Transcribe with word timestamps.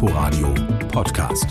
Inforadio 0.00 0.54
Podcast. 0.92 1.48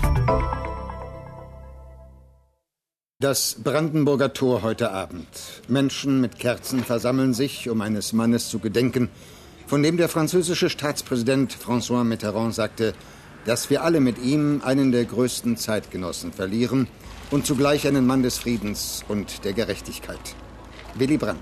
Das 3.20 3.58
Brandenburger 3.62 4.32
Tor 4.32 4.62
heute 4.62 4.92
Abend. 4.92 5.28
Menschen 5.68 6.22
mit 6.22 6.40
Kerzen 6.40 6.86
versammeln 6.86 7.34
sich, 7.34 7.70
um 7.70 7.82
eines 7.82 8.14
Mannes 8.14 8.48
zu 8.48 8.60
gedenken, 8.60 9.10
von 9.66 9.84
dem 9.84 9.98
der 9.98 10.08
französische 10.08 10.70
Staatspräsident 10.70 11.58
François 11.58 12.06
Mitterrand 12.06 12.56
sagte, 12.56 12.94
dass 13.46 13.70
wir 13.70 13.84
alle 13.84 14.00
mit 14.00 14.18
ihm 14.18 14.62
einen 14.64 14.94
der 14.94 15.04
größten 15.04 15.58
Zeitgenossen 15.58 16.32
verlieren 16.32 16.88
und 17.32 17.46
zugleich 17.46 17.86
einen 17.86 18.08
Mann 18.08 18.24
des 18.24 18.38
Friedens 18.38 19.04
und 19.10 19.44
der 19.44 19.52
Gerechtigkeit. 19.52 20.36
Willy 20.96 21.18
Brandt. 21.18 21.42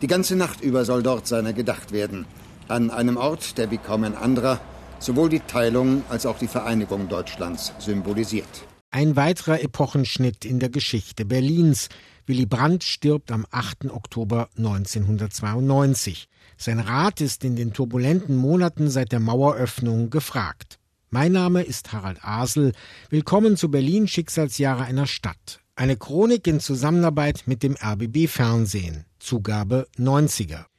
Die 0.00 0.06
ganze 0.06 0.34
Nacht 0.34 0.62
über 0.62 0.86
soll 0.86 1.02
dort 1.02 1.26
seiner 1.26 1.52
gedacht 1.52 1.92
werden, 1.92 2.24
an 2.68 2.90
einem 2.90 3.18
Ort, 3.18 3.58
der 3.58 3.70
wie 3.70 3.76
kaum 3.76 4.04
ein 4.04 4.16
anderer 4.16 4.60
sowohl 5.00 5.28
die 5.28 5.40
Teilung 5.40 6.04
als 6.08 6.26
auch 6.26 6.38
die 6.38 6.46
Vereinigung 6.46 7.08
Deutschlands 7.08 7.72
symbolisiert. 7.78 8.46
Ein 8.92 9.16
weiterer 9.16 9.62
Epochenschnitt 9.62 10.44
in 10.44 10.60
der 10.60 10.68
Geschichte 10.68 11.24
Berlins. 11.24 11.88
Willy 12.26 12.46
Brandt 12.46 12.84
stirbt 12.84 13.32
am 13.32 13.46
8. 13.50 13.90
Oktober 13.90 14.48
1992. 14.56 16.28
Sein 16.56 16.80
Rat 16.80 17.20
ist 17.20 17.44
in 17.44 17.56
den 17.56 17.72
turbulenten 17.72 18.36
Monaten 18.36 18.90
seit 18.90 19.12
der 19.12 19.20
Maueröffnung 19.20 20.10
gefragt. 20.10 20.78
Mein 21.08 21.32
Name 21.32 21.62
ist 21.62 21.92
Harald 21.92 22.22
Asel. 22.22 22.72
Willkommen 23.08 23.56
zu 23.56 23.70
Berlin 23.70 24.06
Schicksalsjahre 24.06 24.84
einer 24.84 25.06
Stadt. 25.06 25.60
Eine 25.74 25.96
Chronik 25.96 26.46
in 26.46 26.60
Zusammenarbeit 26.60 27.44
mit 27.46 27.62
dem 27.62 27.74
RBB 27.74 28.28
Fernsehen. 28.28 29.06
Zugabe 29.18 29.88
90er. 29.98 30.69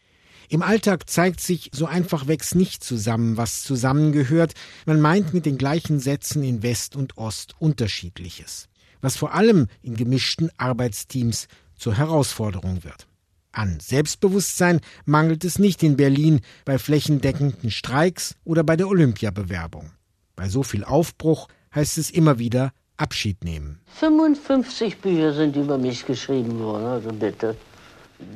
Im 0.52 0.64
Alltag 0.64 1.10
zeigt 1.10 1.40
sich 1.40 1.72
so 1.74 1.86
einfachwegs 1.86 2.56
nicht 2.56 2.84
zusammen, 2.84 3.38
was 3.38 3.64
zusammengehört. 3.64 4.52
Man 4.86 5.00
meint 5.00 5.34
mit 5.34 5.46
den 5.46 5.58
gleichen 5.58 6.02
Sätzen 6.02 6.44
in 6.44 6.62
West 6.62 6.98
und 6.98 7.18
Ost 7.18 7.56
unterschiedliches. 7.60 8.68
Was 9.00 9.16
vor 9.16 9.34
allem 9.34 9.68
in 9.82 9.96
gemischten 9.96 10.52
Arbeitsteams 10.58 11.48
zur 11.78 11.96
Herausforderung 11.96 12.84
wird. 12.84 13.08
An 13.54 13.80
Selbstbewusstsein 13.80 14.82
mangelt 15.06 15.46
es 15.46 15.58
nicht 15.58 15.84
in 15.84 15.96
Berlin 15.96 16.42
bei 16.66 16.78
flächendeckenden 16.78 17.72
Streiks 17.72 18.36
oder 18.44 18.66
bei 18.66 18.76
der 18.76 18.90
Olympiabewerbung. 18.90 19.92
Bei 20.36 20.50
so 20.50 20.64
viel 20.64 20.84
Aufbruch 20.84 21.48
heißt 21.74 21.98
es 21.98 22.12
immer 22.12 22.40
wieder 22.40 22.74
Abschied 22.98 23.46
nehmen. 23.46 23.80
55 24.02 24.98
Bücher 24.98 25.34
sind 25.34 25.56
über 25.56 25.78
mich 25.78 26.06
geschrieben 26.06 26.60
worden, 26.60 26.88
also 26.88 27.14
bitte. 27.14 27.56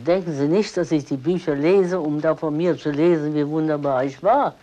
Denken 0.05 0.33
Sie 0.35 0.47
nicht, 0.47 0.75
dass 0.77 0.91
ich 0.91 1.05
die 1.05 1.17
Bücher 1.17 1.55
lese, 1.55 1.99
um 1.99 2.21
da 2.21 2.35
von 2.35 2.55
mir 2.55 2.77
zu 2.77 2.91
lesen, 2.91 3.33
wie 3.35 3.47
wunderbar 3.47 4.03
ich 4.03 4.21
war. 4.23 4.55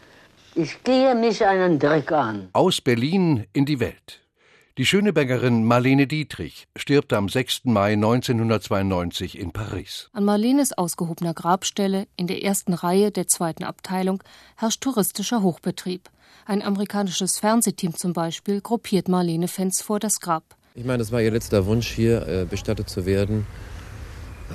Ich 0.55 0.83
gehe 0.85 1.15
mich 1.15 1.45
einen 1.45 1.79
Dreck 1.79 2.13
an. 2.13 2.49
Aus 2.53 2.81
Berlin 2.81 3.47
in 3.53 3.65
die 3.65 3.81
Welt. 3.81 4.21
Die 4.79 4.87
Schönebergerin 4.87 5.65
Marlene 5.65 6.07
Dietrich 6.07 6.67
stirbt 6.77 7.13
am 7.13 7.29
6. 7.29 7.65
Mai 7.65 7.93
1992 7.93 9.39
in 9.39 9.53
Paris. 9.53 10.09
An 10.15 10.25
Marlenes 10.25 10.73
ausgehobener 10.73 11.35
Grabstelle 11.35 12.07
in 12.17 12.27
der 12.27 12.43
ersten 12.43 12.73
Reihe 12.73 13.11
der 13.11 13.29
zweiten 13.29 13.65
Abteilung 13.65 14.23
herrscht 14.57 14.81
touristischer 14.81 15.43
Hochbetrieb. 15.43 16.09
Ein 16.47 16.63
amerikanisches 16.63 17.39
Fernsehteam 17.39 17.95
zum 17.95 18.15
Beispiel 18.15 18.63
gruppiert 18.63 19.09
Marlene-Fans 19.09 19.83
vor 19.83 20.01
das 20.01 20.21
Grab. 20.21 20.57
Ich 20.75 20.85
meine, 20.85 20.99
das 20.99 21.13
war 21.13 21.21
ihr 21.21 21.31
letzter 21.31 21.67
Wunsch, 21.67 21.91
hier 21.91 22.27
äh, 22.27 22.47
bestattet 22.47 22.89
zu 22.89 23.05
werden. 23.05 23.47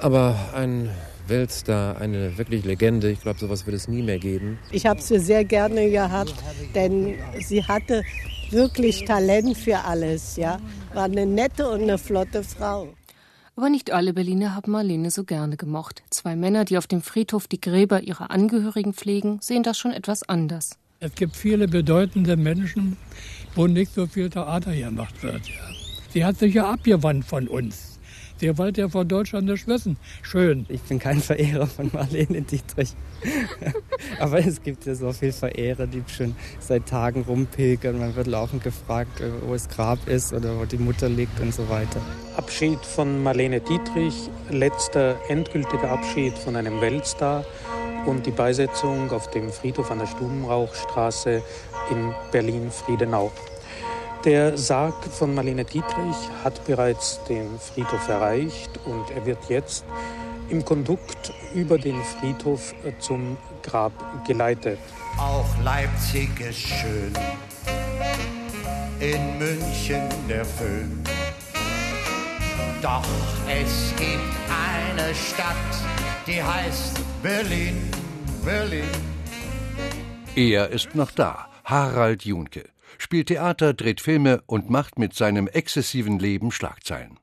Aber 0.02 0.36
ein 0.54 0.90
Weltstar, 1.28 2.00
eine 2.00 2.38
wirklich 2.38 2.64
Legende, 2.64 3.10
ich 3.10 3.22
glaube, 3.22 3.40
sowas 3.40 3.66
wird 3.66 3.76
es 3.76 3.88
nie 3.88 4.02
mehr 4.02 4.20
geben. 4.20 4.60
Ich 4.72 4.86
habe 4.86 5.02
sie 5.02 5.20
sehr 5.20 5.44
gerne 5.44 5.90
gehabt, 5.90 6.36
denn 6.76 7.16
sie 7.40 7.64
hatte 7.64 8.04
wirklich 8.52 9.06
Talent 9.06 9.58
für 9.58 9.80
alles. 9.80 10.38
Ja? 10.38 10.60
War 10.94 11.06
eine 11.06 11.26
nette 11.26 11.70
und 11.70 11.84
eine 11.84 11.98
flotte 11.98 12.44
Frau. 12.44 12.90
Aber 13.56 13.70
nicht 13.70 13.92
alle 13.92 14.14
Berliner 14.14 14.54
haben 14.54 14.72
Marlene 14.72 15.10
so 15.10 15.24
gerne 15.24 15.58
gemocht. 15.58 16.04
Zwei 16.12 16.36
Männer, 16.36 16.64
die 16.64 16.78
auf 16.78 16.86
dem 16.86 17.02
Friedhof 17.02 17.48
die 17.48 17.60
Gräber 17.60 18.04
ihrer 18.04 18.30
Angehörigen 18.30 18.94
pflegen, 18.94 19.40
sehen 19.42 19.64
das 19.64 19.80
schon 19.80 19.92
etwas 19.92 20.22
anders. 20.30 20.78
Es 21.00 21.14
gibt 21.16 21.36
viele 21.36 21.68
bedeutende 21.68 22.38
Menschen, 22.38 22.98
wo 23.56 23.68
nicht 23.68 23.94
so 23.94 24.06
viel 24.06 24.30
Theater 24.30 24.76
gemacht 24.76 25.24
wird. 25.24 25.48
Ja. 25.48 25.54
Sie 26.14 26.24
hat 26.24 26.38
sich 26.38 26.54
ja 26.54 26.72
abgewandt 26.72 27.26
von 27.26 27.48
uns. 27.48 27.97
Sie 28.40 28.56
wollte 28.58 28.82
ja 28.82 28.90
von 28.90 29.08
Deutschland 29.08 29.48
nicht 29.48 29.68
wissen. 29.68 29.98
Schön. 30.22 30.66
Ich 30.70 30.82
bin 30.82 31.00
kein 31.00 31.20
Verehrer 31.20 31.66
von 31.66 31.90
Marlene 31.92 32.42
Dietrich. 32.42 32.94
Aber 34.20 34.40
es 34.40 34.62
gibt 34.62 34.86
ja 34.86 34.94
so 34.94 35.12
viele 35.12 35.34
Verehrer, 35.34 35.88
die 35.88 36.04
schon 36.08 36.36
seit 36.60 36.86
Tagen 36.86 37.24
rumpilgern. 37.28 37.98
Man 37.98 38.16
wird 38.16 38.28
laufend 38.28 38.64
gefragt, 38.64 39.22
äh, 39.22 39.32
wo 39.46 39.54
das 39.54 39.68
Grab 39.70 40.08
ist 40.08 40.34
oder 40.34 40.60
wo 40.60 40.66
die 40.66 40.78
Mutter 40.78 41.10
liegt 41.10 41.40
und 41.40 41.54
so 41.54 41.68
weiter. 41.70 42.00
Abschied 42.36 42.80
von 42.80 43.24
Marlene 43.24 43.60
Dietrich, 43.60 44.30
letzter 44.52 45.18
endgültiger 45.30 45.90
Abschied 45.90 46.38
von 46.38 46.56
einem 46.56 46.80
Weltstar 46.80 47.44
und 48.06 48.26
die 48.26 48.32
Beisetzung 48.32 49.12
auf 49.12 49.32
dem 49.32 49.52
Friedhof 49.52 49.90
an 49.90 50.00
der 50.00 50.08
Stubenrauchstraße 50.08 51.42
in 51.90 52.14
Berlin-Friedenau. 52.32 53.32
Der 54.28 54.58
Sarg 54.58 55.06
von 55.06 55.34
Marlene 55.34 55.64
Dietrich 55.64 56.18
hat 56.44 56.66
bereits 56.66 57.24
den 57.30 57.58
Friedhof 57.60 58.10
erreicht 58.10 58.78
und 58.84 59.10
er 59.16 59.26
wird 59.26 59.38
jetzt 59.48 59.86
im 60.50 60.66
Kondukt 60.66 61.32
über 61.56 61.78
den 61.78 61.96
Friedhof 62.04 62.76
zum 63.00 63.38
Grab 63.64 63.94
geleitet. 64.28 64.80
Auch 65.18 65.48
Leipzig 65.64 66.28
ist 66.42 66.60
schön, 66.60 67.14
in 69.00 69.38
München 69.38 70.10
der 70.28 70.44
Föhn. 70.44 71.02
Doch 72.82 73.08
es 73.48 73.94
gibt 73.96 74.20
eine 74.52 75.16
Stadt, 75.16 75.56
die 76.28 76.44
heißt 76.44 77.00
Berlin, 77.24 77.90
Berlin. 78.44 78.90
Er 80.36 80.70
ist 80.70 80.96
noch 80.96 81.12
da, 81.12 81.48
Harald 81.64 82.26
Junke 82.26 82.66
spielt 82.98 83.28
Theater, 83.28 83.74
dreht 83.74 84.02
Filme 84.02 84.42
und 84.46 84.70
macht 84.70 85.00
mit 85.00 85.14
seinem 85.14 85.48
exzessiven 85.48 86.20
Leben 86.20 86.52
Schlagzeilen. 86.52 87.20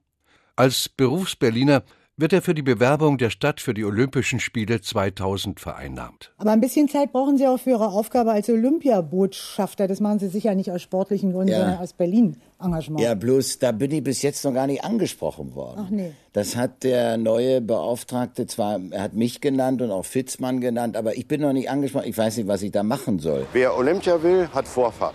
Als 0.57 0.89
Berufsberliner 0.89 1.83
wird 2.17 2.33
er 2.33 2.43
für 2.43 2.55
die 2.55 2.63
Bewerbung 2.63 3.19
der 3.19 3.31
Stadt 3.31 3.61
für 3.61 3.75
die 3.75 3.85
Olympischen 3.85 4.39
Spiele 4.39 4.81
2000 4.81 5.59
vereinnahmt. 5.59 6.33
Aber 6.39 6.53
ein 6.53 6.61
bisschen 6.61 6.89
Zeit 6.89 7.13
brauchen 7.13 7.39
Sie 7.39 7.47
auch 7.47 7.59
für 7.59 7.71
Ihre 7.71 7.89
Aufgabe 7.89 8.31
als 8.31 8.49
Olympiabotschafter. 8.49 9.89
Das 9.89 9.99
machen 9.99 10.21
Sie 10.21 10.29
sicher 10.29 10.55
nicht 10.55 10.71
aus 10.71 10.81
sportlichen 10.81 11.33
Gründen, 11.33 11.53
ja. 11.53 11.59
sondern 11.59 11.79
aus 11.79 11.93
Berlin-Engagement. 11.93 13.01
Ja, 13.01 13.15
bloß 13.15 13.59
da 13.59 13.73
bin 13.73 13.91
ich 13.91 14.05
bis 14.05 14.23
jetzt 14.23 14.45
noch 14.45 14.55
gar 14.55 14.69
nicht 14.69 14.85
angesprochen 14.85 15.57
worden. 15.57 15.83
Ach 15.87 15.91
nee. 15.91 16.13
Das 16.33 16.55
hat 16.55 16.85
der 16.85 17.17
neue 17.17 17.61
Beauftragte 17.61 18.47
zwar, 18.47 18.81
er 18.91 19.03
hat 19.03 19.15
mich 19.15 19.41
genannt 19.41 19.83
und 19.83 19.91
auch 19.91 20.05
Fitzmann 20.05 20.61
genannt, 20.61 20.97
aber 20.97 21.17
ich 21.17 21.27
bin 21.27 21.41
noch 21.41 21.53
nicht 21.53 21.69
angesprochen. 21.69 22.09
Ich 22.09 22.19
weiß 22.19 22.37
nicht, 22.37 22.47
was 22.47 22.63
ich 22.63 22.71
da 22.71 22.85
machen 22.85 23.19
soll. 23.19 23.47
Wer 23.53 23.77
Olympia 23.77 24.23
will, 24.23 24.49
hat 24.53 24.69
Vorfahrt. 24.69 25.15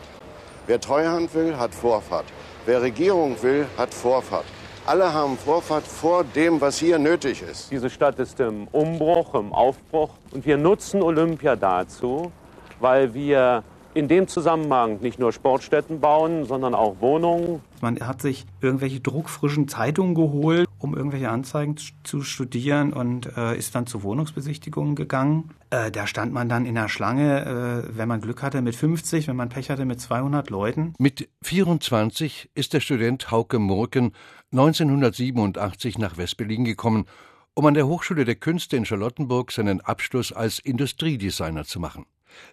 Wer 0.70 0.80
Treuhand 0.80 1.34
will, 1.34 1.58
hat 1.58 1.74
Vorfahrt. 1.74 2.26
Wer 2.68 2.84
Regierung 2.84 3.42
will, 3.42 3.66
hat 3.76 3.92
Vorfahrt. 3.92 4.46
Alle 4.86 5.12
haben 5.12 5.36
Vorfahrt 5.36 5.84
vor 5.84 6.24
dem, 6.24 6.62
was 6.62 6.78
hier 6.78 7.00
nötig 7.00 7.42
ist. 7.42 7.72
Diese 7.72 7.90
Stadt 7.90 8.20
ist 8.20 8.40
im 8.40 8.68
Umbruch, 8.68 9.34
im 9.34 9.52
Aufbruch. 9.52 10.12
Und 10.30 10.46
wir 10.46 10.58
nutzen 10.58 11.02
Olympia 11.02 11.56
dazu, 11.56 12.32
weil 12.80 13.12
wir 13.16 13.64
in 13.94 14.08
dem 14.08 14.28
Zusammenhang 14.28 15.00
nicht 15.02 15.20
nur 15.20 15.32
Sportstätten 15.32 16.00
bauen, 16.00 16.46
sondern 16.46 16.76
auch 16.76 17.02
Wohnungen. 17.02 17.62
Man 17.82 18.00
hat 18.00 18.22
sich 18.22 18.46
irgendwelche 18.62 19.00
druckfrischen 19.00 19.68
Zeitungen 19.68 20.16
geholt, 20.16 20.68
um 20.78 20.96
irgendwelche 20.96 21.30
Anzeigen 21.30 21.76
zu 22.04 22.22
studieren 22.22 22.94
und 22.94 23.36
äh, 23.38 23.58
ist 23.58 23.76
dann 23.76 23.88
zu 23.88 24.04
Wohnungsbesichtigungen 24.04 24.96
gegangen. 24.96 25.52
Äh, 25.70 25.92
da 25.92 26.08
stand 26.08 26.34
man 26.34 26.50
dann 26.50 26.66
in 26.66 26.76
der 26.76 26.90
Schlange, 26.90 27.86
äh, 27.86 27.98
wenn 27.98 28.08
man 28.08 28.22
Glück 28.22 28.44
hatte, 28.44 28.62
mit 28.62 28.76
50, 28.76 29.28
wenn 29.28 29.36
man 29.36 29.50
Pech 29.50 29.70
hatte, 29.70 29.86
mit 29.86 30.00
200 30.02 30.50
Leuten. 30.50 30.94
Mit 31.00 31.30
24 31.42 32.52
ist 32.56 32.74
der 32.74 32.80
Student 32.80 33.32
Hauke 33.32 33.60
Murken 33.60 34.14
1987 34.52 35.98
nach 35.98 36.18
Westberlin 36.18 36.66
gekommen, 36.66 37.06
um 37.54 37.66
an 37.66 37.74
der 37.74 37.88
Hochschule 37.88 38.26
der 38.26 38.36
Künste 38.36 38.78
in 38.78 38.86
Charlottenburg 38.86 39.52
seinen 39.52 39.82
Abschluss 39.82 40.32
als 40.32 40.60
Industriedesigner 40.60 41.66
zu 41.66 41.80
machen. 41.80 42.06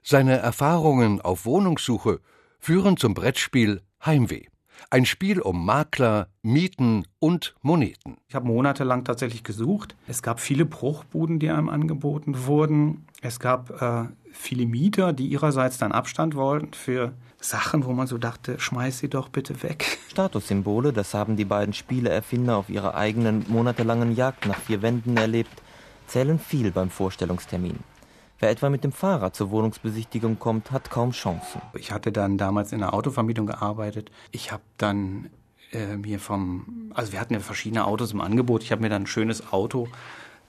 Seine 0.02 0.38
Erfahrungen 0.38 1.20
auf 1.20 1.44
Wohnungssuche 1.44 2.20
führen 2.58 2.96
zum 2.96 3.14
Brettspiel 3.14 3.82
Heimweh. 4.04 4.46
Ein 4.90 5.06
Spiel 5.06 5.40
um 5.40 5.64
Makler, 5.64 6.28
Mieten 6.42 7.06
und 7.18 7.54
Moneten. 7.62 8.18
Ich 8.28 8.34
habe 8.34 8.46
monatelang 8.46 9.04
tatsächlich 9.04 9.42
gesucht. 9.42 9.96
Es 10.06 10.22
gab 10.22 10.38
viele 10.38 10.64
Bruchbuden, 10.64 11.38
die 11.38 11.50
einem 11.50 11.68
angeboten 11.68 12.46
wurden. 12.46 13.06
Es 13.20 13.40
gab 13.40 13.82
äh, 13.82 14.04
viele 14.30 14.66
Mieter, 14.66 15.12
die 15.12 15.26
ihrerseits 15.26 15.78
dann 15.78 15.92
Abstand 15.92 16.34
wollten 16.36 16.72
für 16.72 17.14
Sachen, 17.40 17.84
wo 17.84 17.92
man 17.92 18.06
so 18.06 18.18
dachte, 18.18 18.58
schmeiß 18.60 18.98
sie 18.98 19.08
doch 19.08 19.28
bitte 19.28 19.62
weg. 19.62 19.98
Statussymbole, 20.10 20.92
das 20.92 21.14
haben 21.14 21.36
die 21.36 21.44
beiden 21.44 21.74
Spieleerfinder 21.74 22.56
auf 22.56 22.68
ihrer 22.68 22.94
eigenen 22.94 23.44
monatelangen 23.48 24.14
Jagd 24.14 24.46
nach 24.46 24.60
vier 24.60 24.82
Wänden 24.82 25.16
erlebt, 25.16 25.62
zählen 26.06 26.38
viel 26.38 26.70
beim 26.70 26.90
Vorstellungstermin. 26.90 27.78
Wer 28.38 28.50
etwa 28.50 28.68
mit 28.68 28.84
dem 28.84 28.92
Fahrrad 28.92 29.34
zur 29.34 29.50
Wohnungsbesichtigung 29.50 30.38
kommt, 30.38 30.70
hat 30.70 30.90
kaum 30.90 31.12
Chancen. 31.12 31.62
Ich 31.74 31.90
hatte 31.90 32.12
dann 32.12 32.36
damals 32.36 32.72
in 32.72 32.80
der 32.80 32.92
Autovermietung 32.92 33.46
gearbeitet. 33.46 34.10
Ich 34.30 34.52
habe 34.52 34.62
dann 34.76 35.30
äh, 35.72 35.96
mir 35.96 36.20
vom, 36.20 36.92
also 36.94 37.12
wir 37.12 37.20
hatten 37.20 37.32
ja 37.32 37.40
verschiedene 37.40 37.86
Autos 37.86 38.12
im 38.12 38.20
Angebot. 38.20 38.62
Ich 38.62 38.72
habe 38.72 38.82
mir 38.82 38.90
dann 38.90 39.04
ein 39.04 39.06
schönes 39.06 39.52
Auto 39.52 39.88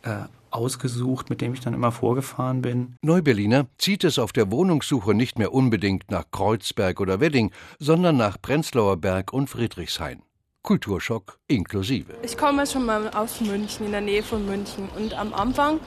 äh, 0.04 0.26
ausgesucht, 0.52 1.30
mit 1.30 1.40
dem 1.40 1.54
ich 1.54 1.62
dann 1.62 1.74
immer 1.74 1.94
vorgefahren 1.94 2.62
bin. 2.62 2.98
Neuberliner 3.02 3.68
zieht 3.78 4.04
es 4.04 4.20
auf 4.20 4.34
der 4.34 4.52
Wohnungssuche 4.52 5.14
nicht 5.14 5.40
mehr 5.40 5.54
unbedingt 5.54 6.12
nach 6.12 6.26
Kreuzberg 6.32 7.00
oder 7.00 7.22
Wedding, 7.22 7.52
sondern 7.80 8.18
nach 8.18 8.42
Prenzlauer 8.42 8.98
Berg 8.98 9.32
und 9.32 9.50
Friedrichshain. 9.50 10.22
Kulturschock 10.62 11.40
inklusive. 11.48 12.16
Ich 12.24 12.38
komme 12.38 12.68
schon 12.68 12.86
mal 12.86 13.10
aus 13.12 13.40
München, 13.40 13.86
in 13.86 13.94
der 13.94 14.02
Nähe 14.02 14.24
von 14.24 14.46
München. 14.46 14.90
Und 14.98 15.14
am 15.14 15.34
Anfang 15.34 15.80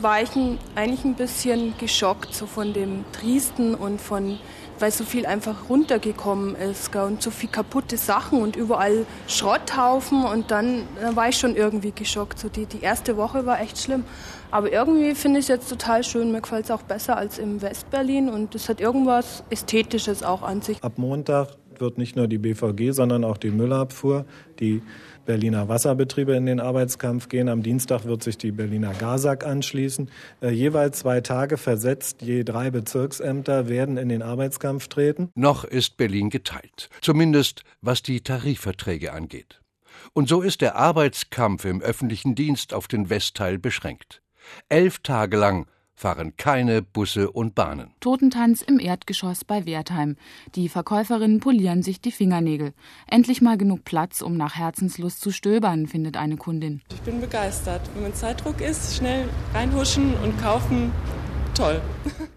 war 0.00 0.22
ich 0.22 0.30
eigentlich 0.74 1.04
ein 1.04 1.14
bisschen 1.14 1.74
geschockt, 1.78 2.34
so 2.34 2.46
von 2.46 2.72
dem 2.72 3.04
Triesten 3.12 3.74
und 3.74 4.00
von, 4.00 4.38
weil 4.78 4.90
so 4.90 5.04
viel 5.04 5.26
einfach 5.26 5.68
runtergekommen 5.68 6.54
ist 6.54 6.92
gell, 6.92 7.02
und 7.02 7.22
so 7.22 7.30
viel 7.30 7.48
kaputte 7.48 7.96
Sachen 7.96 8.40
und 8.40 8.56
überall 8.56 9.06
Schrotthaufen. 9.26 10.24
Und 10.24 10.50
dann, 10.50 10.82
dann 11.00 11.16
war 11.16 11.28
ich 11.28 11.38
schon 11.38 11.56
irgendwie 11.56 11.92
geschockt. 11.92 12.38
So 12.38 12.48
die, 12.48 12.66
die 12.66 12.80
erste 12.80 13.16
Woche 13.16 13.46
war 13.46 13.60
echt 13.60 13.78
schlimm. 13.78 14.04
Aber 14.50 14.72
irgendwie 14.72 15.14
finde 15.14 15.40
ich 15.40 15.44
es 15.44 15.48
jetzt 15.48 15.68
total 15.68 16.04
schön. 16.04 16.32
Mir 16.32 16.40
gefällt 16.40 16.66
es 16.66 16.70
auch 16.70 16.82
besser 16.82 17.16
als 17.16 17.38
im 17.38 17.60
Westberlin 17.60 18.30
und 18.30 18.54
es 18.54 18.68
hat 18.68 18.80
irgendwas 18.80 19.42
Ästhetisches 19.50 20.22
auch 20.22 20.42
an 20.42 20.62
sich. 20.62 20.82
Ab 20.82 20.94
Montag 20.96 21.48
wird 21.80 21.98
nicht 21.98 22.16
nur 22.16 22.28
die 22.28 22.38
BVG, 22.38 22.92
sondern 22.92 23.24
auch 23.24 23.36
die 23.36 23.50
Müllabfuhr, 23.50 24.24
die 24.60 24.82
Berliner 25.28 25.68
Wasserbetriebe 25.68 26.34
in 26.34 26.46
den 26.46 26.58
Arbeitskampf 26.58 27.28
gehen. 27.28 27.50
Am 27.50 27.62
Dienstag 27.62 28.06
wird 28.06 28.22
sich 28.22 28.38
die 28.38 28.50
Berliner 28.50 28.94
GASAG 28.94 29.44
anschließen. 29.44 30.10
Äh, 30.40 30.50
jeweils 30.50 31.00
zwei 31.00 31.20
Tage 31.20 31.58
versetzt, 31.58 32.22
je 32.22 32.44
drei 32.44 32.70
Bezirksämter 32.70 33.68
werden 33.68 33.98
in 33.98 34.08
den 34.08 34.22
Arbeitskampf 34.22 34.88
treten. 34.88 35.30
Noch 35.34 35.64
ist 35.64 35.98
Berlin 35.98 36.30
geteilt, 36.30 36.88
zumindest 37.02 37.62
was 37.82 38.02
die 38.02 38.22
Tarifverträge 38.22 39.12
angeht. 39.12 39.60
Und 40.14 40.28
so 40.28 40.40
ist 40.40 40.62
der 40.62 40.76
Arbeitskampf 40.76 41.66
im 41.66 41.82
öffentlichen 41.82 42.34
Dienst 42.34 42.72
auf 42.72 42.88
den 42.88 43.10
Westteil 43.10 43.58
beschränkt. 43.58 44.22
Elf 44.70 45.00
Tage 45.00 45.36
lang 45.36 45.66
fahren 45.98 46.34
keine 46.36 46.80
Busse 46.80 47.30
und 47.30 47.56
Bahnen. 47.56 47.90
Totentanz 47.98 48.62
im 48.62 48.78
Erdgeschoss 48.78 49.44
bei 49.44 49.66
Wertheim. 49.66 50.16
Die 50.54 50.68
Verkäuferinnen 50.68 51.40
polieren 51.40 51.82
sich 51.82 52.00
die 52.00 52.12
Fingernägel. 52.12 52.72
Endlich 53.08 53.42
mal 53.42 53.58
genug 53.58 53.84
Platz, 53.84 54.22
um 54.22 54.36
nach 54.36 54.54
Herzenslust 54.54 55.20
zu 55.20 55.32
stöbern, 55.32 55.88
findet 55.88 56.16
eine 56.16 56.36
Kundin. 56.36 56.82
Ich 56.92 57.00
bin 57.00 57.20
begeistert. 57.20 57.80
Wenn 57.94 58.04
man 58.04 58.14
Zeitdruck 58.14 58.60
ist, 58.60 58.96
schnell 58.96 59.28
reinhuschen 59.52 60.14
und 60.22 60.40
kaufen, 60.40 60.92
toll. 61.58 61.80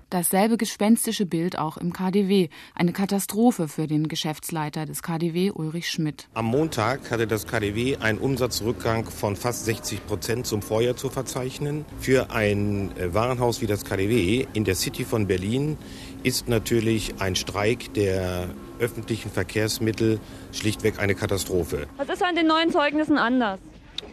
Dasselbe 0.10 0.58
gespenstische 0.58 1.26
Bild 1.26 1.58
auch 1.58 1.78
im 1.78 1.94
KDW. 1.94 2.50
Eine 2.76 2.92
Katastrophe 2.92 3.68
für 3.68 3.88
den 3.88 4.08
Geschäftsleiter 4.10 4.86
des 4.86 5.04
KDW, 5.04 5.52
Ulrich 5.52 5.90
Schmidt. 5.90 6.28
Am 6.34 6.46
Montag 6.46 7.12
hatte 7.12 7.28
das 7.28 7.48
KDW 7.48 7.98
einen 7.98 8.18
Umsatzrückgang 8.18 9.06
von 9.06 9.36
fast 9.36 9.66
60 9.66 10.06
Prozent 10.06 10.48
zum 10.48 10.62
Vorjahr 10.62 10.98
zu 10.98 11.10
verzeichnen. 11.10 11.86
Für 12.00 12.32
ein 12.32 12.92
äh, 12.98 13.14
Warenhaus 13.14 13.62
wie 13.62 13.68
das 13.68 13.86
KDW 13.86 14.48
in 14.54 14.66
der 14.66 14.76
City 14.76 15.06
von 15.06 15.28
Berlin 15.28 15.78
ist 16.24 16.50
natürlich 16.50 17.14
ein 17.20 17.36
Streik 17.36 17.94
der 17.94 18.50
öffentlichen 18.80 19.32
Verkehrsmittel 19.32 20.20
schlichtweg 20.52 21.00
eine 21.00 21.16
Katastrophe. 21.16 21.88
Was 21.98 22.10
ist 22.10 22.24
an 22.24 22.36
den 22.36 22.48
neuen 22.48 22.72
Zeugnissen 22.72 23.18
anders? 23.18 23.60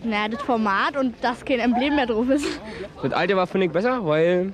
Na, 0.05 0.29
das 0.29 0.43
Format 0.43 0.97
und 0.97 1.17
dass 1.23 1.45
kein 1.45 1.59
Emblem 1.59 1.97
mehr 1.97 2.07
drauf 2.07 2.29
ist. 2.29 2.47
Das 3.03 3.13
alte 3.13 3.37
war, 3.37 3.47
finde 3.47 3.67
ich, 3.67 3.73
besser, 3.73 4.05
weil 4.05 4.53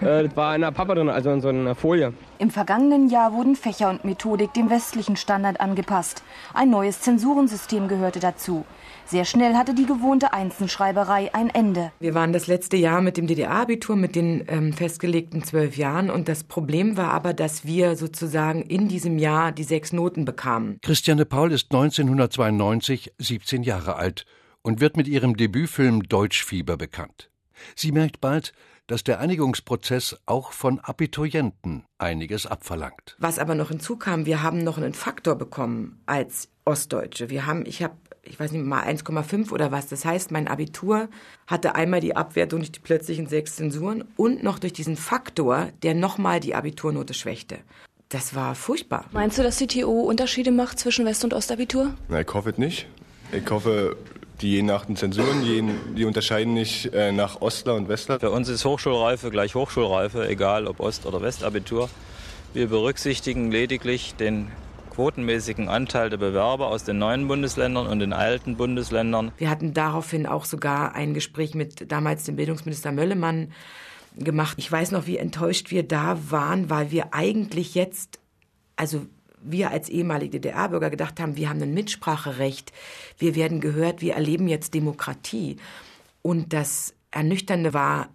äh, 0.00 0.24
das 0.24 0.36
war 0.36 0.54
in 0.54 0.62
einer 0.62 0.72
Pappe 0.72 0.94
drin, 0.94 1.08
also 1.08 1.30
in 1.30 1.40
so 1.40 1.48
einer 1.48 1.74
Folie. 1.74 2.12
Im 2.38 2.50
vergangenen 2.50 3.08
Jahr 3.08 3.32
wurden 3.32 3.56
Fächer 3.56 3.90
und 3.90 4.04
Methodik 4.04 4.52
dem 4.52 4.70
westlichen 4.70 5.16
Standard 5.16 5.60
angepasst. 5.60 6.22
Ein 6.52 6.70
neues 6.70 7.00
Zensurensystem 7.00 7.88
gehörte 7.88 8.20
dazu. 8.20 8.64
Sehr 9.06 9.24
schnell 9.24 9.54
hatte 9.54 9.72
die 9.72 9.86
gewohnte 9.86 10.32
Einzelschreiberei 10.32 11.32
ein 11.32 11.48
Ende. 11.48 11.92
Wir 12.00 12.14
waren 12.14 12.32
das 12.32 12.48
letzte 12.48 12.76
Jahr 12.76 13.00
mit 13.00 13.16
dem 13.16 13.26
DDR-Abitur, 13.26 13.94
mit 13.96 14.16
den 14.16 14.44
ähm, 14.48 14.72
festgelegten 14.72 15.44
zwölf 15.44 15.76
Jahren. 15.76 16.10
Und 16.10 16.28
das 16.28 16.42
Problem 16.44 16.96
war 16.96 17.12
aber, 17.12 17.32
dass 17.32 17.64
wir 17.64 17.96
sozusagen 17.96 18.62
in 18.62 18.88
diesem 18.88 19.18
Jahr 19.18 19.52
die 19.52 19.62
sechs 19.62 19.92
Noten 19.92 20.24
bekamen. 20.24 20.78
Christiane 20.82 21.24
Paul 21.24 21.52
ist 21.52 21.72
1992 21.72 23.12
17 23.18 23.62
Jahre 23.62 23.96
alt 23.96 24.26
und 24.62 24.80
wird 24.80 24.96
mit 24.96 25.06
ihrem 25.06 25.36
Debütfilm 25.36 26.02
Deutschfieber 26.02 26.76
bekannt. 26.76 27.30
Sie 27.76 27.92
merkt 27.92 28.20
bald, 28.20 28.52
dass 28.86 29.04
der 29.04 29.20
Einigungsprozess 29.20 30.16
auch 30.26 30.52
von 30.52 30.80
Abiturienten 30.80 31.84
einiges 31.98 32.46
abverlangt. 32.46 33.16
Was 33.18 33.38
aber 33.38 33.54
noch 33.54 33.68
hinzukam, 33.68 34.26
wir 34.26 34.42
haben 34.42 34.58
noch 34.64 34.76
einen 34.78 34.94
Faktor 34.94 35.36
bekommen 35.36 36.00
als 36.06 36.48
Ostdeutsche. 36.64 37.30
Wir 37.30 37.46
haben, 37.46 37.64
ich 37.66 37.82
habe 37.82 37.94
ich 38.28 38.40
weiß 38.40 38.52
nicht 38.52 38.64
mal 38.64 38.82
1,5 38.82 39.52
oder 39.52 39.70
was. 39.70 39.86
Das 39.86 40.04
heißt, 40.04 40.32
mein 40.32 40.48
Abitur 40.48 41.08
hatte 41.46 41.74
einmal 41.74 42.00
die 42.00 42.16
Abwertung 42.16 42.60
durch 42.60 42.72
die 42.72 42.80
plötzlichen 42.80 43.28
sechs 43.28 43.56
Zensuren 43.56 44.04
und 44.16 44.42
noch 44.42 44.58
durch 44.58 44.72
diesen 44.72 44.96
Faktor, 44.96 45.68
der 45.82 45.94
nochmal 45.94 46.40
die 46.40 46.54
Abiturnote 46.54 47.14
schwächte. 47.14 47.58
Das 48.08 48.34
war 48.34 48.54
furchtbar. 48.54 49.06
Meinst 49.12 49.38
du, 49.38 49.42
dass 49.42 49.56
die 49.56 49.66
TU 49.66 50.00
Unterschiede 50.00 50.52
macht 50.52 50.78
zwischen 50.78 51.04
West- 51.06 51.24
und 51.24 51.34
Ostabitur? 51.34 51.94
Na, 52.08 52.20
ich 52.20 52.32
hoffe 52.32 52.52
nicht. 52.56 52.86
Ich 53.32 53.48
hoffe, 53.50 53.96
die 54.40 54.52
je 54.52 54.62
nach 54.62 54.84
den 54.84 54.96
Zensuren, 54.96 55.42
die, 55.42 55.64
die 55.96 56.04
unterscheiden 56.04 56.54
nicht 56.54 56.92
äh, 56.92 57.12
nach 57.12 57.40
Ostler 57.40 57.74
und 57.74 57.88
Westler. 57.88 58.20
Für 58.20 58.30
uns 58.30 58.48
ist 58.48 58.64
Hochschulreife 58.64 59.30
gleich 59.30 59.54
Hochschulreife, 59.54 60.28
egal 60.28 60.66
ob 60.66 60.80
Ost- 60.80 61.06
oder 61.06 61.22
Westabitur. 61.22 61.88
Wir 62.52 62.68
berücksichtigen 62.68 63.50
lediglich 63.50 64.14
den 64.14 64.50
quotenmäßigen 64.90 65.68
Anteil 65.68 66.08
der 66.08 66.16
Bewerber 66.16 66.68
aus 66.68 66.84
den 66.84 66.98
neuen 66.98 67.28
Bundesländern 67.28 67.86
und 67.86 67.98
den 67.98 68.14
alten 68.14 68.56
Bundesländern. 68.56 69.32
Wir 69.36 69.50
hatten 69.50 69.74
daraufhin 69.74 70.26
auch 70.26 70.46
sogar 70.46 70.94
ein 70.94 71.12
Gespräch 71.12 71.54
mit 71.54 71.92
damals 71.92 72.24
dem 72.24 72.36
Bildungsminister 72.36 72.92
Möllemann 72.92 73.52
gemacht. 74.16 74.56
Ich 74.58 74.72
weiß 74.72 74.92
noch, 74.92 75.06
wie 75.06 75.18
enttäuscht 75.18 75.70
wir 75.70 75.82
da 75.82 76.18
waren, 76.30 76.70
weil 76.70 76.90
wir 76.90 77.12
eigentlich 77.12 77.74
jetzt, 77.74 78.20
also 78.76 79.06
wir 79.42 79.70
als 79.70 79.88
ehemalige 79.88 80.40
DDR-Bürger 80.40 80.90
gedacht 80.90 81.20
haben, 81.20 81.36
wir 81.36 81.48
haben 81.48 81.62
ein 81.62 81.74
Mitspracherecht, 81.74 82.72
wir 83.18 83.34
werden 83.34 83.60
gehört, 83.60 84.00
wir 84.00 84.14
erleben 84.14 84.48
jetzt 84.48 84.74
Demokratie. 84.74 85.56
Und 86.22 86.52
das 86.52 86.94
Ernüchternde 87.10 87.72
war, 87.72 88.08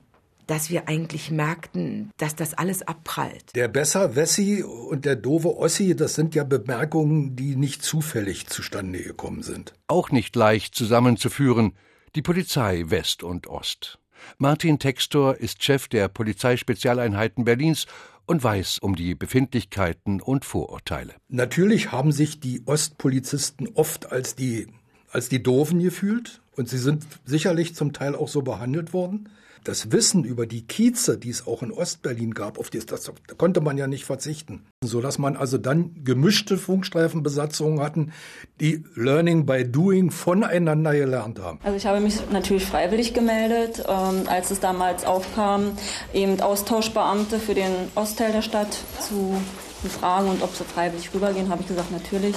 dass 0.48 0.70
wir 0.70 0.90
eigentlich 0.90 1.32
merkten, 1.32 2.12
dass 2.18 2.36
das 2.36 2.54
alles 2.54 2.82
abprallt. 2.82 3.56
Der 3.56 3.70
Besser 3.70 4.18
Wessi 4.18 4.64
und 4.64 5.06
der 5.06 5.16
doofe 5.16 5.56
Ossi, 5.56 5.96
das 5.96 6.16
sind 6.16 6.36
ja 6.36 6.44
Bemerkungen, 6.44 7.38
die 7.38 7.56
nicht 7.56 7.84
zufällig 7.84 8.48
zustande 8.48 9.02
gekommen 9.02 9.44
sind. 9.44 9.74
Auch 9.88 10.12
nicht 10.12 10.36
leicht 10.36 10.76
zusammenzuführen, 10.76 11.74
die 12.16 12.22
Polizei 12.22 12.84
West 12.88 13.24
und 13.24 13.48
Ost. 13.48 14.00
Martin 14.38 14.78
Textor 14.78 15.38
ist 15.38 15.64
Chef 15.64 15.88
der 15.88 16.08
Polizeispezialeinheiten 16.08 17.46
Berlins 17.46 17.88
und 18.32 18.42
weiß 18.42 18.78
um 18.80 18.96
die 18.96 19.14
Befindlichkeiten 19.14 20.22
und 20.22 20.46
Vorurteile. 20.46 21.16
Natürlich 21.28 21.92
haben 21.92 22.14
sich 22.14 22.40
die 22.40 22.62
Ostpolizisten 22.66 23.68
oft 23.74 24.10
als 24.10 24.36
die, 24.36 24.68
als 25.12 25.28
die 25.28 25.44
Doofen 25.44 25.80
gefühlt 25.80 26.42
und 26.56 26.70
sie 26.70 26.78
sind 26.78 27.06
sicherlich 27.26 27.76
zum 27.76 27.92
Teil 27.92 28.16
auch 28.16 28.30
so 28.30 28.42
behandelt 28.42 28.94
worden 28.94 29.28
das 29.64 29.92
Wissen 29.92 30.24
über 30.24 30.48
die 30.48 30.66
Kieze, 30.66 31.18
die 31.18 31.30
es 31.30 31.46
auch 31.46 31.62
in 31.62 31.72
Ostberlin 31.72 32.34
gab, 32.34 32.58
auf 32.58 32.70
das, 32.70 32.86
das 32.86 33.12
konnte 33.38 33.62
man 33.62 33.78
ja 33.78 33.88
nicht 33.88 34.06
verzichten. 34.06 34.66
So 34.84 35.02
dass 35.02 35.20
man 35.20 35.38
also 35.38 35.58
dann 35.58 36.04
gemischte 36.04 36.58
Funkstreifenbesatzungen 36.58 37.80
hatten, 37.82 38.12
die 38.60 38.84
Learning 38.96 39.46
by 39.46 39.66
Doing 39.70 40.12
voneinander 40.12 40.94
gelernt 40.94 41.40
haben. 41.40 41.60
Also 41.64 41.78
ich 41.78 41.86
habe 41.86 42.00
mich 42.00 42.16
natürlich 42.32 42.66
freiwillig 42.66 43.14
gemeldet, 43.14 43.84
ähm, 43.88 44.24
als 44.28 44.52
es 44.52 44.60
damals 44.60 45.06
aufkam, 45.06 45.74
eben 46.14 46.42
Austauschbeamte 46.42 47.40
für 47.40 47.54
den 47.54 47.72
Ostteil 47.96 48.32
der 48.32 48.42
Stadt 48.42 48.78
zu 49.00 49.36
befragen 49.84 50.30
und 50.30 50.42
ob 50.44 50.56
sie 50.56 50.64
freiwillig 50.64 51.14
rübergehen, 51.14 51.50
habe 51.50 51.62
ich 51.62 51.68
gesagt, 51.68 51.92
natürlich. 51.92 52.36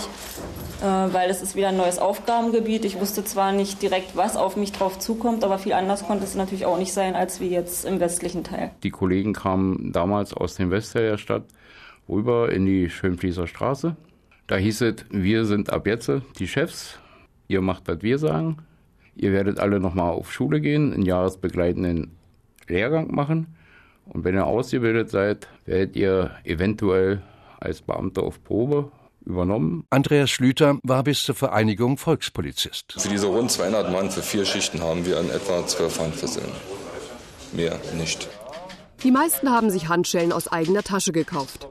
Äh, 0.81 0.85
weil 0.85 1.31
es 1.31 1.43
ist 1.43 1.57
wieder 1.57 1.69
ein 1.69 1.77
neues 1.77 1.99
Aufgabengebiet. 1.99 2.85
Ich 2.85 2.99
wusste 3.01 3.25
zwar 3.25 3.53
nicht 3.53 3.81
direkt, 3.83 4.17
was 4.17 4.37
auf 4.37 4.57
mich 4.57 4.73
drauf 4.73 4.99
zukommt, 4.99 5.45
aber 5.45 5.59
viel 5.59 5.73
anders 5.73 6.07
konnte 6.07 6.25
es 6.25 6.35
natürlich 6.35 6.67
auch 6.67 6.79
nicht 6.79 6.93
sein, 6.93 7.15
als 7.15 7.41
wie 7.41 7.49
jetzt 7.49 7.85
im 7.85 8.01
westlichen 8.01 8.45
Teil. 8.45 8.71
Die 8.83 8.91
Kollegen 8.91 9.33
kamen 9.33 9.93
damals 9.93 10.35
aus 10.35 10.57
dem 10.57 10.71
Westteil 10.71 11.11
der 11.11 11.19
Stadt 11.19 11.45
rüber 12.09 12.53
in 12.53 12.67
die 12.67 12.91
Schönfließer 12.91 13.47
Straße. 13.47 13.97
Da 14.47 14.57
hieß 14.57 14.83
es, 14.83 14.97
wir 15.11 15.47
sind 15.47 15.73
ab 15.73 15.87
jetzt 15.87 16.11
die 16.39 16.49
Chefs, 16.49 16.99
ihr 17.49 17.63
macht, 17.63 17.87
was 17.87 18.03
wir 18.03 18.19
sagen. 18.19 18.59
Ihr 19.17 19.33
werdet 19.33 19.61
alle 19.61 19.81
nochmal 19.81 20.11
auf 20.11 20.33
Schule 20.33 20.61
gehen, 20.61 20.93
einen 20.93 21.07
jahresbegleitenden 21.07 22.11
Lehrgang 22.69 23.15
machen. 23.15 23.57
Und 24.07 24.25
wenn 24.25 24.35
ihr 24.35 24.47
ausgebildet 24.47 25.09
seid, 25.09 25.49
werdet 25.65 25.97
ihr 25.97 26.33
eventuell 26.45 27.23
als 27.59 27.81
Beamter 27.81 28.23
auf 28.23 28.43
Probe 28.45 28.91
übernommen. 29.25 29.87
Andreas 29.91 30.31
Schlüter 30.31 30.79
war 30.83 31.03
bis 31.05 31.23
zur 31.23 31.35
Vereinigung 31.35 31.99
Volkspolizist. 31.99 32.95
Für 32.99 33.09
diese 33.09 33.27
rund 33.27 33.51
200 33.51 33.93
Mann 33.93 34.11
für 34.11 34.23
vier 34.23 34.45
Schichten 34.45 34.83
haben 34.83 35.07
wir 35.07 35.19
in 35.21 35.31
etwa 35.31 35.67
zwölf 35.67 35.99
Handfesseln. 35.99 36.51
Mehr 37.53 37.79
nicht. 37.97 38.29
Die 39.03 39.11
meisten 39.11 39.51
haben 39.51 39.71
sich 39.71 39.89
Handschellen 39.89 40.33
aus 40.33 40.49
eigener 40.49 40.83
Tasche 40.83 41.13
gekauft. 41.13 41.69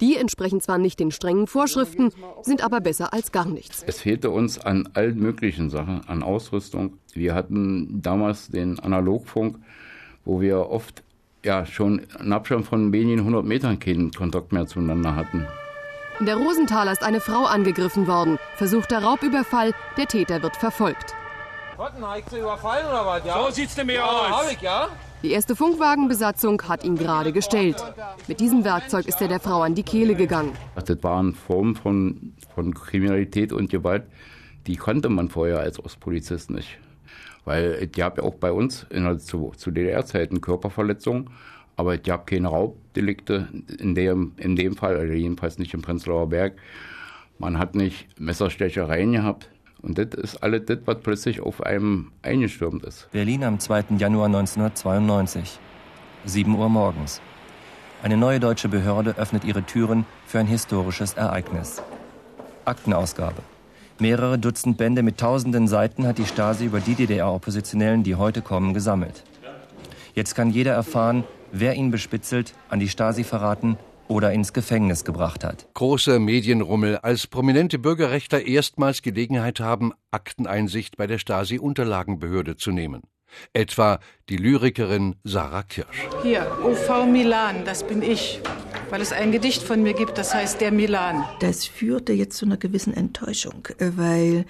Die 0.00 0.16
entsprechen 0.16 0.60
zwar 0.60 0.78
nicht 0.78 0.98
den 1.00 1.12
strengen 1.12 1.46
Vorschriften, 1.46 2.10
sind 2.42 2.62
aber 2.62 2.80
besser 2.80 3.12
als 3.12 3.32
gar 3.32 3.46
nichts. 3.46 3.82
Es 3.86 4.00
fehlte 4.00 4.30
uns 4.30 4.58
an 4.58 4.88
allen 4.94 5.18
möglichen 5.18 5.70
Sachen, 5.70 6.06
an 6.06 6.22
Ausrüstung. 6.22 6.98
Wir 7.14 7.34
hatten 7.34 8.02
damals 8.02 8.48
den 8.48 8.78
Analogfunk, 8.80 9.58
wo 10.24 10.40
wir 10.40 10.68
oft 10.68 11.02
ja 11.44 11.64
schon 11.64 12.02
einen 12.18 12.32
Abstand 12.32 12.66
von 12.66 12.92
wenigen 12.92 13.24
hundert 13.24 13.44
Metern 13.44 13.78
keinen 13.78 14.10
Kontakt 14.10 14.52
mehr 14.52 14.66
zueinander 14.66 15.14
hatten. 15.14 15.46
In 16.20 16.26
der 16.26 16.36
Rosenthaler 16.36 16.92
ist 16.92 17.02
eine 17.02 17.20
Frau 17.20 17.44
angegriffen 17.44 18.06
worden. 18.06 18.38
Versuchter 18.54 19.02
Raubüberfall, 19.02 19.72
der 19.96 20.06
Täter 20.06 20.42
wird 20.44 20.56
verfolgt. 20.56 21.12
überfallen 22.32 22.86
oder 22.86 23.04
was? 23.04 23.24
Ja? 23.24 23.42
So 23.42 23.50
sieht's 23.50 23.76
nämlich 23.76 23.96
ja, 23.96 24.04
aus. 24.04 24.44
Hab 24.44 24.52
ich, 24.52 24.60
ja? 24.60 24.88
Die 25.24 25.32
erste 25.32 25.56
Funkwagenbesatzung 25.56 26.62
hat 26.68 26.84
ihn 26.84 26.96
gerade 26.96 27.32
gestellt. 27.32 27.82
Mit 28.28 28.38
diesem 28.38 28.64
Werkzeug 28.64 29.08
ist 29.08 29.20
er 29.20 29.26
der 29.26 29.40
Frau 29.40 29.62
an 29.62 29.74
die 29.74 29.82
Kehle 29.82 30.14
gegangen. 30.14 30.52
Das 30.76 31.02
waren 31.02 31.34
Formen 31.34 31.74
von, 31.74 32.34
von 32.54 32.74
Kriminalität 32.74 33.52
und 33.52 33.68
Gewalt, 33.68 34.04
die 34.68 34.76
kannte 34.76 35.08
man 35.08 35.28
vorher 35.28 35.58
als 35.58 35.84
Ostpolizist 35.84 36.48
nicht. 36.50 36.78
Weil 37.44 37.78
es 37.80 37.90
gab 37.90 38.18
ja 38.18 38.24
auch 38.24 38.36
bei 38.36 38.52
uns 38.52 38.86
in 38.90 39.02
der, 39.02 39.18
zu, 39.18 39.52
zu 39.56 39.72
DDR-Zeiten 39.72 40.40
Körperverletzungen, 40.40 41.30
aber 41.76 41.94
es 41.94 42.02
gab 42.02 42.26
keine 42.26 42.48
Raubdelikte 42.48 43.48
in 43.78 43.94
dem, 43.94 44.32
in 44.36 44.56
dem 44.56 44.76
Fall, 44.76 44.96
also 44.96 45.12
jedenfalls 45.12 45.58
nicht 45.58 45.74
im 45.74 45.82
Prenzlauer 45.82 46.28
Berg. 46.28 46.54
Man 47.38 47.58
hat 47.58 47.74
nicht 47.74 48.06
Messerstechereien 48.20 49.12
gehabt. 49.12 49.50
Und 49.82 49.98
das 49.98 50.14
ist 50.14 50.42
alles 50.42 50.62
das, 50.66 50.78
was 50.86 51.00
plötzlich 51.00 51.40
auf 51.40 51.62
einem 51.62 52.12
eingestürmt 52.22 52.84
ist. 52.84 53.10
Berlin 53.10 53.44
am 53.44 53.58
2. 53.58 53.84
Januar 53.98 54.26
1992. 54.26 55.58
7 56.24 56.54
Uhr 56.54 56.68
morgens. 56.70 57.20
Eine 58.02 58.16
neue 58.16 58.40
deutsche 58.40 58.68
Behörde 58.68 59.16
öffnet 59.18 59.44
ihre 59.44 59.62
Türen 59.62 60.06
für 60.26 60.38
ein 60.38 60.46
historisches 60.46 61.14
Ereignis. 61.14 61.82
Aktenausgabe. 62.64 63.42
Mehrere 63.98 64.38
Dutzend 64.38 64.78
Bände 64.78 65.02
mit 65.02 65.18
tausenden 65.18 65.68
Seiten 65.68 66.06
hat 66.06 66.18
die 66.18 66.24
Stasi 66.24 66.64
über 66.64 66.80
die 66.80 66.94
DDR-Oppositionellen, 66.94 68.02
die 68.02 68.14
heute 68.14 68.42
kommen, 68.42 68.74
gesammelt. 68.74 69.22
Jetzt 70.14 70.34
kann 70.34 70.50
jeder 70.50 70.72
erfahren, 70.72 71.24
wer 71.54 71.74
ihn 71.74 71.90
bespitzelt, 71.90 72.52
an 72.68 72.80
die 72.80 72.88
Stasi 72.88 73.24
verraten 73.24 73.78
oder 74.08 74.32
ins 74.32 74.52
Gefängnis 74.52 75.04
gebracht 75.04 75.44
hat. 75.44 75.66
Großer 75.74 76.18
Medienrummel, 76.18 76.98
als 76.98 77.26
prominente 77.26 77.78
Bürgerrechtler 77.78 78.46
erstmals 78.46 79.00
Gelegenheit 79.00 79.60
haben, 79.60 79.92
Akteneinsicht 80.10 80.96
bei 80.96 81.06
der 81.06 81.18
Stasi-Unterlagenbehörde 81.18 82.56
zu 82.56 82.70
nehmen. 82.70 83.02
Etwa 83.52 83.98
die 84.28 84.36
Lyrikerin 84.36 85.16
Sarah 85.24 85.62
Kirsch. 85.62 86.06
Hier, 86.22 86.46
OV 86.62 87.06
Milan, 87.06 87.64
das 87.64 87.84
bin 87.84 88.02
ich. 88.02 88.40
Weil 88.90 89.00
es 89.00 89.12
ein 89.12 89.32
Gedicht 89.32 89.62
von 89.62 89.82
mir 89.82 89.94
gibt, 89.94 90.18
das 90.18 90.34
heißt 90.34 90.60
Der 90.60 90.70
Milan. 90.70 91.24
Das 91.40 91.64
führte 91.64 92.12
jetzt 92.12 92.36
zu 92.36 92.44
einer 92.44 92.58
gewissen 92.58 92.94
Enttäuschung, 92.94 93.66
äh, 93.78 93.90
weil 93.96 94.44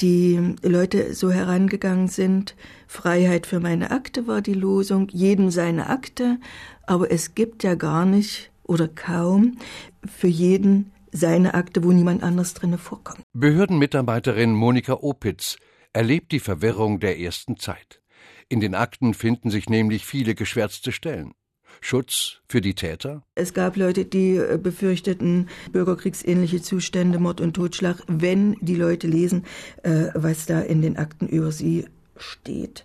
die 0.00 0.56
Leute 0.62 1.14
so 1.14 1.30
herangegangen 1.30 2.08
sind, 2.08 2.54
Freiheit 2.86 3.46
für 3.46 3.60
meine 3.60 3.90
Akte 3.90 4.26
war 4.26 4.40
die 4.40 4.54
Losung, 4.54 5.08
jedem 5.10 5.50
seine 5.50 5.88
Akte, 5.88 6.38
aber 6.86 7.10
es 7.10 7.34
gibt 7.34 7.64
ja 7.64 7.74
gar 7.74 8.06
nicht 8.06 8.50
oder 8.62 8.88
kaum 8.88 9.58
für 10.06 10.28
jeden 10.28 10.92
seine 11.10 11.54
Akte, 11.54 11.82
wo 11.84 11.92
niemand 11.92 12.22
anders 12.22 12.54
drinne 12.54 12.78
vorkommt. 12.78 13.22
Behördenmitarbeiterin 13.32 14.52
Monika 14.52 14.94
Opitz 14.94 15.56
erlebt 15.92 16.32
die 16.32 16.40
Verwirrung 16.40 17.00
der 17.00 17.18
ersten 17.18 17.56
Zeit. 17.56 18.00
In 18.48 18.60
den 18.60 18.74
Akten 18.74 19.14
finden 19.14 19.50
sich 19.50 19.68
nämlich 19.68 20.06
viele 20.06 20.34
geschwärzte 20.34 20.92
Stellen. 20.92 21.32
Schutz 21.80 22.40
für 22.48 22.60
die 22.60 22.74
Täter? 22.74 23.22
Es 23.34 23.54
gab 23.54 23.76
Leute, 23.76 24.04
die 24.04 24.36
äh, 24.36 24.58
befürchteten 24.62 25.48
bürgerkriegsähnliche 25.72 26.62
Zustände, 26.62 27.18
Mord 27.18 27.40
und 27.40 27.54
Totschlag, 27.54 28.02
wenn 28.06 28.56
die 28.60 28.76
Leute 28.76 29.06
lesen, 29.06 29.44
äh, 29.82 30.06
was 30.14 30.46
da 30.46 30.60
in 30.60 30.82
den 30.82 30.96
Akten 30.96 31.28
über 31.28 31.52
sie 31.52 31.86
steht. 32.16 32.84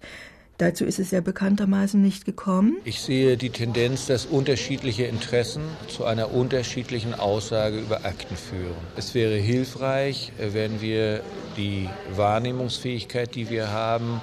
Dazu 0.60 0.86
ist 0.86 1.00
es 1.00 1.10
ja 1.10 1.20
bekanntermaßen 1.20 2.00
nicht 2.00 2.26
gekommen. 2.26 2.78
Ich 2.86 3.02
sehe 3.02 3.38
die 3.38 3.50
Tendenz, 3.50 4.06
dass 4.06 4.26
unterschiedliche 4.26 5.06
Interessen 5.06 5.64
zu 5.88 6.06
einer 6.06 6.32
unterschiedlichen 6.32 7.16
Aussage 7.16 7.80
über 7.80 8.06
Akten 8.06 8.38
führen. 8.38 8.76
Es 8.96 9.16
wäre 9.16 9.36
hilfreich, 9.36 10.32
äh, 10.40 10.54
wenn 10.54 10.80
wir 10.80 11.22
die 11.58 11.90
Wahrnehmungsfähigkeit, 12.16 13.34
die 13.36 13.50
wir 13.50 13.72
haben, 13.72 14.22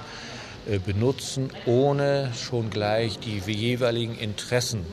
benutzen, 0.85 1.49
ohne 1.65 2.31
schon 2.35 2.69
gleich 2.69 3.19
die 3.19 3.39
jeweiligen 3.39 4.17
Interessen 4.17 4.85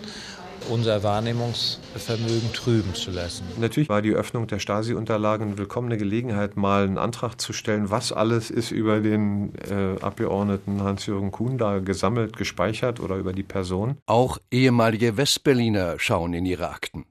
unser 0.70 1.02
Wahrnehmungsvermögen 1.02 2.52
trüben 2.52 2.94
zu 2.94 3.10
lassen. 3.10 3.44
Natürlich 3.58 3.88
war 3.88 4.02
die 4.02 4.12
Öffnung 4.12 4.46
der 4.46 4.58
Stasi-Unterlagen 4.58 5.48
eine 5.48 5.58
willkommene 5.58 5.96
Gelegenheit, 5.96 6.56
mal 6.56 6.84
einen 6.84 6.98
Antrag 6.98 7.40
zu 7.40 7.52
stellen, 7.52 7.90
was 7.90 8.12
alles 8.12 8.50
ist 8.50 8.70
über 8.70 9.00
den 9.00 9.54
äh, 9.70 10.00
Abgeordneten 10.00 10.82
Hans-Jürgen 10.82 11.30
Kuhn 11.30 11.58
da 11.58 11.78
gesammelt, 11.78 12.37
gespeichert 12.37 13.00
oder 13.00 13.16
über 13.16 13.32
die 13.32 13.42
Person. 13.42 13.98
Auch 14.06 14.38
ehemalige 14.50 15.16
Westberliner 15.16 15.98
schauen 15.98 16.34
in 16.34 16.44
ihre 16.44 16.68
Akten. 16.68 17.06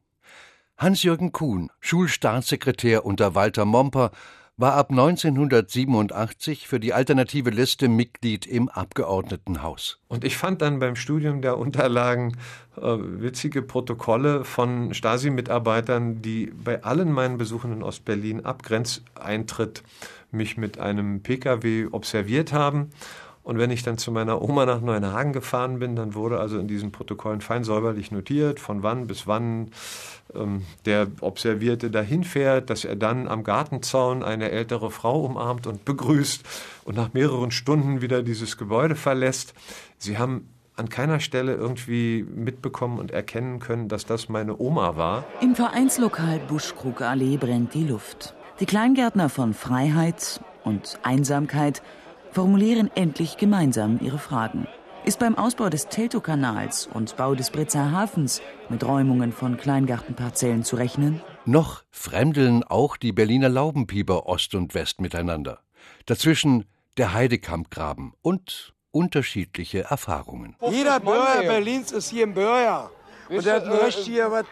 Hans-Jürgen 0.77 1.31
Kuhn, 1.31 1.71
Schulstaatssekretär 1.79 3.05
unter 3.05 3.33
Walter 3.33 3.65
Momper, 3.65 4.11
war 4.57 4.73
ab 4.73 4.89
1987 4.89 6.67
für 6.67 6.79
die 6.79 6.91
alternative 6.91 7.51
Liste 7.51 7.87
Mitglied 7.87 8.47
im 8.47 8.69
Abgeordnetenhaus. 8.69 9.99
Und 10.07 10.23
ich 10.23 10.35
fand 10.35 10.63
dann 10.63 10.79
beim 10.79 10.95
Studium 10.95 11.43
der 11.43 11.59
Unterlagen 11.59 12.35
äh, 12.75 12.81
witzige 12.81 13.61
Protokolle 13.61 14.43
von 14.43 14.95
Stasi-Mitarbeitern, 14.95 16.23
die 16.23 16.47
bei 16.47 16.83
allen 16.83 17.11
meinen 17.11 17.37
Besuchen 17.37 17.71
in 17.71 17.83
Ostberlin 17.83 18.45
ab 18.45 18.63
Grenzeintritt 18.63 19.83
mich 20.31 20.57
mit 20.57 20.79
einem 20.79 21.21
Pkw 21.21 21.89
observiert 21.91 22.51
haben 22.51 22.89
und 23.47 23.57
wenn 23.59 23.71
ich 23.71 23.81
dann 23.81 23.97
zu 23.97 24.11
meiner 24.11 24.41
Oma 24.41 24.65
nach 24.65 24.81
Neuenhagen 24.81 25.31
gefahren 25.31 25.79
bin, 25.79 25.95
dann 25.95 26.15
wurde 26.15 26.41
also 26.41 26.59
in 26.59 26.67
diesen 26.67 26.91
Protokollen 26.91 27.39
fein 27.39 27.63
säuberlich 27.63 28.11
notiert, 28.11 28.59
von 28.59 28.83
wann 28.83 29.07
bis 29.07 29.25
wann 29.25 29.71
ähm, 30.35 30.63
der 30.85 31.07
Observierte 31.21 31.89
dahin 31.89 32.25
fährt, 32.25 32.69
dass 32.69 32.83
er 32.83 32.97
dann 32.97 33.25
am 33.29 33.45
Gartenzaun 33.45 34.21
eine 34.21 34.51
ältere 34.51 34.91
Frau 34.91 35.23
umarmt 35.23 35.65
und 35.65 35.85
begrüßt 35.85 36.43
und 36.83 36.97
nach 36.97 37.13
mehreren 37.13 37.51
Stunden 37.51 38.01
wieder 38.01 38.21
dieses 38.21 38.57
Gebäude 38.57 38.95
verlässt. 38.95 39.53
Sie 39.97 40.17
haben 40.17 40.49
an 40.75 40.89
keiner 40.89 41.21
Stelle 41.21 41.55
irgendwie 41.55 42.25
mitbekommen 42.29 42.99
und 42.99 43.11
erkennen 43.11 43.59
können, 43.59 43.87
dass 43.87 44.05
das 44.05 44.27
meine 44.27 44.59
Oma 44.59 44.97
war. 44.97 45.23
Im 45.39 45.55
Vereinslokal 45.55 46.41
Buschkrugallee 46.49 47.37
brennt 47.37 47.73
die 47.73 47.85
Luft. 47.85 48.35
Die 48.59 48.65
Kleingärtner 48.65 49.29
von 49.29 49.53
Freiheit 49.53 50.41
und 50.65 50.99
Einsamkeit 51.03 51.81
formulieren 52.31 52.89
endlich 52.95 53.37
gemeinsam 53.37 53.99
ihre 54.01 54.19
Fragen. 54.19 54.67
Ist 55.05 55.19
beim 55.19 55.37
Ausbau 55.37 55.69
des 55.69 55.87
Teltow-Kanals 55.87 56.89
und 56.93 57.15
Bau 57.15 57.33
des 57.33 57.49
Britzer 57.49 57.91
Hafens 57.91 58.41
mit 58.67 58.83
Räumungen 58.83 59.31
von 59.31 59.55
Kleingartenparzellen 59.55 60.65
zu 60.65 60.75
rechnen? 60.75 61.21
Noch 61.45 61.83
fremdeln 61.91 62.63
auch 62.63 62.97
die 62.97 63.13
Berliner 63.13 63.47
Laubenpieper 63.47 64.25
Ost 64.25 64.53
und 64.53 64.73
West 64.73 64.99
miteinander. 64.99 65.59
Dazwischen 66.05 66.65
der 66.97 67.13
Heidekampgraben 67.13 68.15
und 68.21 68.73
unterschiedliche 68.91 69.83
Erfahrungen. 69.83 70.57
Jeder 70.71 70.99
Bürger 70.99 71.41
Berlins 71.41 71.91
ist 71.93 72.09
hier 72.09 72.25
ein 72.25 72.33
Bürger. 72.33 72.91
Und 73.29 73.45
hat 73.45 73.63
ein 73.65 73.71
Recht 73.71 73.99
hier 73.99 74.31
was 74.31 74.45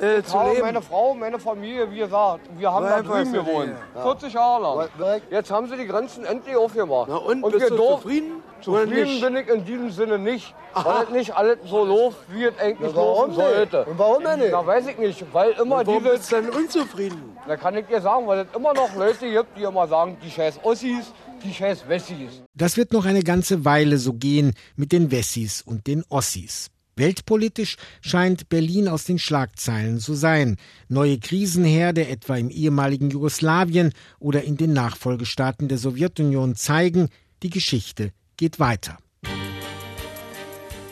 äh, 0.00 0.22
zu 0.22 0.38
leben. 0.42 0.62
Meine 0.62 0.82
Frau, 0.82 1.14
meine 1.14 1.38
Familie, 1.38 1.90
wie 1.90 1.98
gesagt, 1.98 2.40
wir 2.56 2.72
haben 2.72 2.86
da 2.86 3.02
drüben 3.02 3.32
gewohnt. 3.32 3.72
Ja. 3.94 4.02
40 4.02 4.32
Jahre 4.32 4.88
lang. 4.98 5.20
Jetzt 5.30 5.50
haben 5.50 5.68
sie 5.68 5.76
die 5.76 5.86
Grenzen 5.86 6.24
endlich 6.24 6.56
aufgemacht. 6.56 7.08
Na 7.08 7.16
und, 7.16 7.42
und 7.42 7.52
bist 7.52 7.70
du 7.70 7.76
doof, 7.76 8.00
zufrieden? 8.02 8.42
Zufrieden 8.60 9.20
bin 9.20 9.36
ich 9.36 9.48
in 9.48 9.64
diesem 9.64 9.90
Sinne 9.90 10.18
nicht, 10.18 10.54
Aha. 10.74 10.88
weil 10.88 11.04
es 11.04 11.10
nicht 11.10 11.34
alles 11.36 11.58
so 11.64 11.84
läuft, 11.84 12.18
wie 12.28 12.44
es 12.44 12.58
eigentlich 12.58 12.92
Na, 12.94 13.00
laufen 13.00 13.34
sollte. 13.34 13.84
Und 13.84 13.98
warum 13.98 14.24
denn 14.24 14.40
nicht? 14.40 14.52
Na, 14.52 14.66
weiß 14.66 14.86
ich 14.86 14.98
nicht, 14.98 15.24
weil 15.32 15.52
immer 15.52 15.78
und 15.78 15.86
warum 15.86 16.02
diese... 16.02 16.16
bist 16.16 16.32
du 16.32 16.36
denn 16.36 16.50
unzufrieden? 16.50 17.36
Da 17.46 17.56
kann 17.56 17.76
ich 17.76 17.86
dir 17.86 18.00
sagen, 18.00 18.26
weil 18.26 18.40
es 18.40 18.48
immer 18.54 18.74
noch 18.74 18.94
Leute 18.94 19.30
gibt, 19.30 19.56
die 19.56 19.62
immer 19.62 19.86
sagen, 19.86 20.16
die 20.22 20.30
scheiß 20.30 20.60
Ossis, 20.62 21.12
die 21.42 21.52
scheiß 21.52 21.88
Wessis. 21.88 22.42
Das 22.54 22.76
wird 22.76 22.92
noch 22.92 23.06
eine 23.06 23.22
ganze 23.22 23.64
Weile 23.64 23.98
so 23.98 24.12
gehen 24.12 24.54
mit 24.76 24.92
den 24.92 25.10
Wessis 25.10 25.62
und 25.62 25.86
den 25.86 26.04
Ossis. 26.08 26.70
Weltpolitisch 27.00 27.76
scheint 28.00 28.48
Berlin 28.48 28.86
aus 28.86 29.04
den 29.04 29.18
Schlagzeilen 29.18 29.98
zu 29.98 30.14
sein. 30.14 30.56
Neue 30.88 31.18
Krisenherde, 31.18 32.06
etwa 32.06 32.36
im 32.36 32.50
ehemaligen 32.50 33.10
Jugoslawien 33.10 33.92
oder 34.20 34.44
in 34.44 34.56
den 34.56 34.72
Nachfolgestaaten 34.72 35.66
der 35.66 35.78
Sowjetunion, 35.78 36.54
zeigen, 36.54 37.08
die 37.42 37.50
Geschichte 37.50 38.12
geht 38.36 38.60
weiter. 38.60 38.98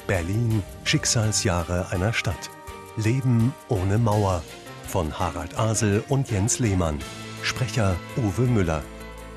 Berlin, 0.06 0.62
Schicksalsjahre 0.84 1.90
einer 1.90 2.12
Stadt. 2.12 2.50
Leben 2.96 3.52
ohne 3.68 3.98
Mauer. 3.98 4.42
Von 4.86 5.18
Harald 5.18 5.58
Asel 5.58 6.02
und 6.08 6.30
Jens 6.30 6.58
Lehmann. 6.58 6.98
Sprecher 7.42 7.96
Uwe 8.16 8.46
Müller. 8.46 8.82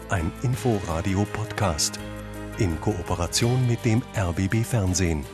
Ein 0.08 0.32
Inforadio-Podcast. 0.42 2.00
In 2.58 2.80
Kooperation 2.80 3.68
mit 3.68 3.84
dem 3.84 4.02
RBB 4.16 4.64
Fernsehen. 4.64 5.26